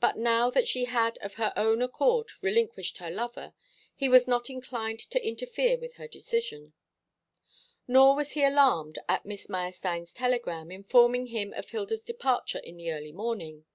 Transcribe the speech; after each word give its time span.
But 0.00 0.16
now 0.16 0.48
that 0.48 0.66
she 0.66 0.86
had 0.86 1.18
of 1.18 1.34
her 1.34 1.52
own 1.58 1.82
accord 1.82 2.30
relinquished 2.40 2.96
her 2.96 3.10
lover, 3.10 3.52
he 3.94 4.08
was 4.08 4.26
not 4.26 4.48
inclined 4.48 5.00
to 5.10 5.22
interfere 5.22 5.76
with 5.76 5.96
her 5.96 6.08
decision. 6.08 6.72
Nor 7.86 8.16
was 8.16 8.30
he 8.32 8.42
alarmed 8.44 8.98
at 9.10 9.26
Miss 9.26 9.50
Meyerstein's 9.50 10.14
telegram, 10.14 10.70
informing 10.70 11.26
him 11.26 11.52
of 11.52 11.68
Hilda's 11.68 12.02
departure 12.02 12.60
in 12.60 12.78
the 12.78 12.90
early 12.92 13.12
morning. 13.12 13.66